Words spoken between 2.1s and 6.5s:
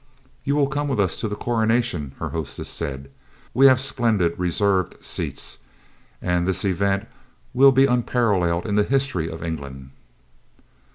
her hostess said; "we have splendid reserved seats, and